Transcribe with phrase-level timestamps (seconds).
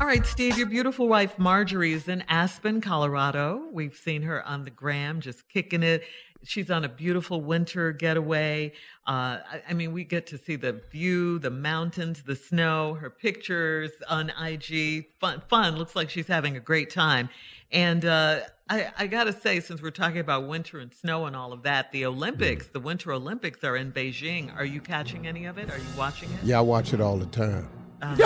[0.00, 3.64] All right, Steve, your beautiful wife Marjorie is in Aspen, Colorado.
[3.72, 6.04] We've seen her on the gram just kicking it.
[6.44, 8.74] She's on a beautiful winter getaway.
[9.08, 13.10] Uh, I, I, mean, we get to see the view, the mountains, the snow, her
[13.10, 15.06] pictures on IG.
[15.18, 15.74] Fun, fun.
[15.74, 17.28] Looks like she's having a great time.
[17.72, 21.34] And uh, I, I got to say, since we're talking about winter and snow and
[21.34, 22.72] all of that, the Olympics, mm.
[22.72, 24.56] the Winter Olympics are in Beijing.
[24.56, 25.68] Are you catching any of it?
[25.72, 26.38] Are you watching it?
[26.44, 27.68] Yeah, I watch it all the time.
[28.00, 28.16] Uh,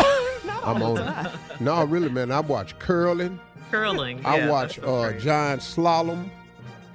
[0.64, 1.32] I'm on it.
[1.60, 2.30] No, really, man.
[2.30, 3.38] I watch curling.
[3.70, 4.18] Curling.
[4.18, 6.30] Yeah, I watch uh, giant slalom.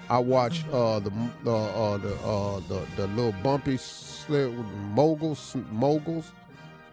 [0.09, 1.11] I watch uh, the
[1.43, 4.53] the uh, the, uh, the the little bumpy sled
[4.93, 6.31] moguls moguls.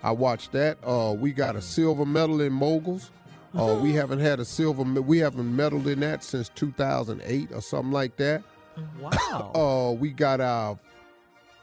[0.02, 0.78] I watch that.
[0.84, 3.10] Uh, we got a silver medal in moguls.
[3.56, 4.82] Uh, we haven't had a silver.
[4.82, 8.42] We haven't medaled in that since 2008 or something like that.
[9.00, 9.52] Wow.
[9.54, 10.78] uh, we got our.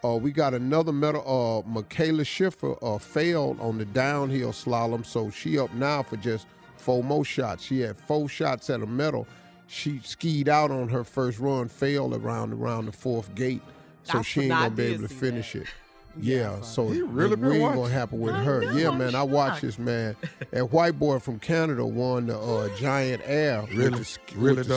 [0.04, 1.22] Uh, we got another medal.
[1.22, 6.48] Uh, Mikaela Shiffrin uh, failed on the downhill slalom, so she up now for just
[6.78, 7.64] four more shots.
[7.64, 9.28] She had four shots at a medal.
[9.68, 13.62] She skied out on her first run, failed around around the fourth gate,
[14.04, 15.62] so I she ain't gonna be able to finish that.
[15.64, 15.68] it.
[16.20, 18.62] Yeah, so it really we ain't gonna happen with I her.
[18.66, 20.18] know, yeah, I'm man, I watched this man.
[20.52, 23.62] That white boy from Canada won the uh, Giant Air.
[23.62, 24.00] with Really?
[24.00, 24.68] the sk- Really with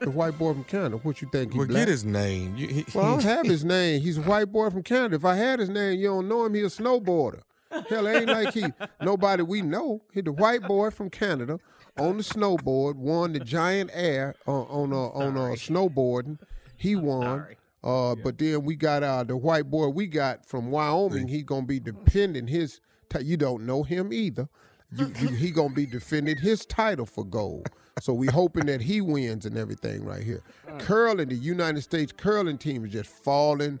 [0.00, 0.96] the, white boy from Canada.
[1.02, 1.52] What you think?
[1.52, 1.82] He Well, black?
[1.82, 2.56] get his name.
[2.56, 4.00] You- he- Well, I don't have his name.
[4.00, 5.16] He's a white boy from Canada.
[5.16, 6.54] If I had his name, you don't know him.
[6.54, 7.40] He a snowboarder.
[7.88, 8.64] Hell, it ain't like he
[9.02, 10.00] nobody we know.
[10.12, 11.58] He the white boy from Canada
[11.98, 16.38] on the snowboard won the Giant Air on on uh, on uh, snowboarding.
[16.76, 17.46] He won.
[17.82, 21.28] Uh, But then we got uh, the white boy we got from Wyoming.
[21.28, 22.80] He gonna be depending his.
[23.08, 24.48] T- you don't know him either.
[24.94, 27.68] You, you, he gonna be defending his title for gold.
[28.00, 30.42] So we hoping that he wins and everything right here.
[30.78, 33.80] Curling, the United States curling team is just falling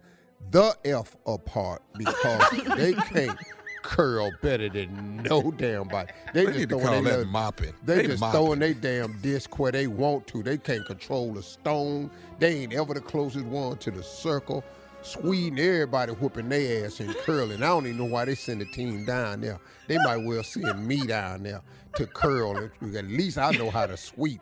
[0.50, 2.42] the f apart because
[2.76, 3.38] they can't
[3.82, 6.12] curl better than no damn body.
[6.32, 7.72] They, They just need to call that mopping.
[7.84, 8.40] They, They just mopping.
[8.40, 10.42] throwing their damn disc where they want to.
[10.42, 12.10] They can't control a stone.
[12.38, 14.64] They ain't ever the closest one to the circle.
[15.06, 17.62] Sweden, everybody whooping their ass and curling.
[17.62, 19.60] I don't even know why they send a team down there.
[19.86, 21.62] They might well send me down there
[21.94, 22.70] to curl.
[22.96, 24.40] At least I know how to sweep.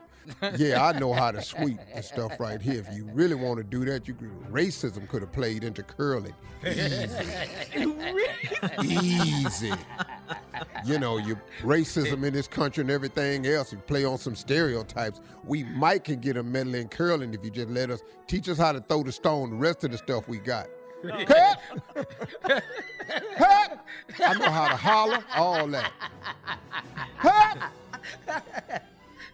[0.56, 2.80] Yeah, I know how to sweep and stuff right here.
[2.88, 6.34] If you really want to do that, you could, racism could have played into curling.
[6.66, 7.08] Easy.
[8.82, 9.72] Easy.
[10.84, 13.72] You know, your racism in this country and everything else.
[13.72, 15.20] You play on some stereotypes.
[15.44, 18.58] We might can get a medal in curling if you just let us teach us
[18.58, 19.50] how to throw the stone.
[19.50, 20.66] The rest of the stuff we got.
[21.26, 21.60] Cut!
[23.36, 23.84] Cut!
[24.24, 25.92] I know how to holler, all that.
[27.18, 27.58] Cut!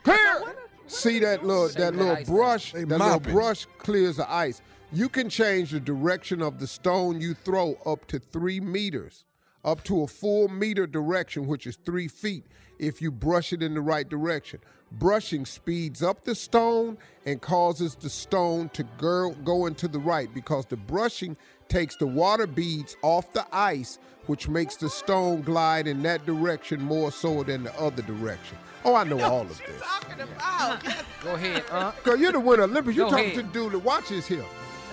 [0.03, 0.57] Clear!
[0.87, 2.73] See that little that little brush?
[2.73, 4.61] That little brush clears the ice.
[4.93, 9.25] You can change the direction of the stone you throw up to three meters,
[9.65, 12.45] up to a full meter direction, which is three feet,
[12.79, 14.61] if you brush it in the right direction.
[14.93, 20.33] Brushing speeds up the stone and causes the stone to go, go into the right
[20.35, 21.37] because the brushing
[21.69, 26.81] takes the water beads off the ice, which makes the stone glide in that direction
[26.83, 28.59] more so than the other direction.
[28.85, 29.61] Oh, I know all of this.
[29.81, 30.83] talking about?
[31.23, 31.93] Go ahead, uh.
[32.03, 32.97] Girl, you're the winner Olympics.
[32.97, 33.37] You're Go talking ahead.
[33.37, 34.45] to the dude that watches here.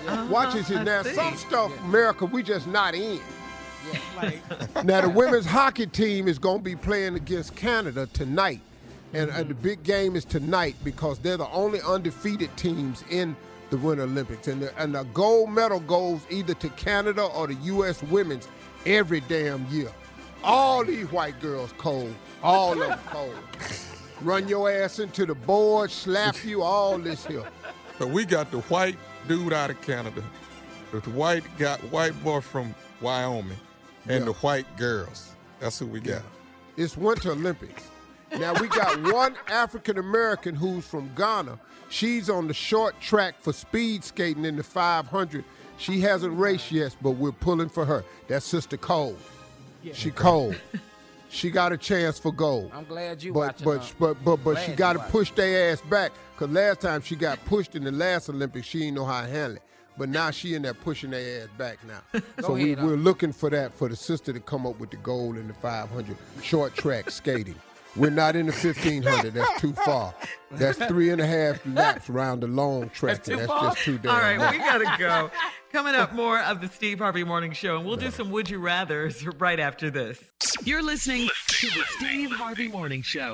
[0.07, 0.79] Uh-huh, Watches here.
[0.79, 1.13] I Now, see.
[1.13, 3.19] some stuff, America, we just not in.
[4.15, 8.61] Like, Now, the women's hockey team is going to be playing against Canada tonight.
[9.13, 9.63] And, and the mm-hmm.
[9.63, 13.35] big game is tonight because they're the only undefeated teams in
[13.69, 14.47] the Winter Olympics.
[14.47, 18.03] And the, and the gold medal goes either to Canada or the U.S.
[18.03, 18.47] women's
[18.85, 19.89] every damn year.
[20.43, 22.13] All these white girls cold.
[22.43, 23.35] All of them cold.
[24.21, 27.43] Run your ass into the board, slap you, all this here.
[27.99, 28.97] But we got the white
[29.27, 30.23] dude out of Canada,
[30.91, 33.57] the white got white boy from Wyoming,
[34.09, 34.25] and Yeah.
[34.25, 35.35] the white girls.
[35.59, 36.21] That's who we got.
[36.75, 37.83] It's Winter Olympics.
[38.37, 41.59] Now we got one African American who's from Ghana.
[41.89, 45.43] She's on the short track for speed skating in the 500.
[45.77, 48.03] She hasn't raced yet, but we're pulling for her.
[48.27, 49.15] That's Sister Cole.
[49.93, 50.55] She cold.
[51.29, 52.71] she got a chance for gold.
[52.73, 53.65] I'm glad you But watching.
[53.65, 56.11] but but but but she got to push their ass back.
[56.35, 59.27] Cause last time she got pushed in the last Olympics, she didn't know how to
[59.27, 59.63] handle it.
[59.97, 62.21] But now she in there pushing their ass back now.
[62.41, 64.97] so we, ahead, we're looking for that for the sister to come up with the
[64.97, 67.55] gold in the 500 short track skating.
[67.95, 69.33] We're not in the 1500.
[69.33, 70.13] That's too far.
[70.51, 73.71] That's three and a half laps around the long track, That's and too that's far?
[73.73, 74.11] just too damn.
[74.13, 74.51] All right, long.
[74.51, 75.31] we gotta go.
[75.71, 78.59] Coming up, more of the Steve Harvey Morning Show, and we'll do some Would You
[78.59, 80.23] Rather's right after this.
[80.63, 83.33] You're listening to the Steve Harvey Morning Show.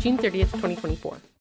[0.00, 1.26] June 30th, 2024.